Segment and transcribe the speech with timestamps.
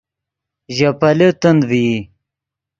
[0.75, 1.89] ژے پیلے تند ڤئی